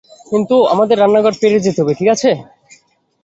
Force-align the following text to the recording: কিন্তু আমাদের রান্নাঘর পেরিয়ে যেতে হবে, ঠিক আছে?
কিন্তু 0.25 0.55
আমাদের 0.73 0.99
রান্নাঘর 0.99 1.33
পেরিয়ে 1.41 1.65
যেতে 1.65 1.79
হবে, 1.81 1.93
ঠিক 1.99 2.09
আছে? 2.15 2.29